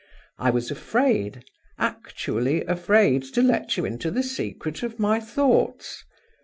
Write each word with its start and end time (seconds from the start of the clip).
I 0.39 0.49
was 0.49 0.71
afraid 0.71 1.45
actually 1.77 2.63
afraid 2.63 3.21
to 3.35 3.43
let 3.43 3.77
you 3.77 3.85
into 3.85 4.09
the 4.09 4.23
secret 4.23 4.81
of 4.81 4.97
my 4.97 5.19
thoughts. 5.19 6.03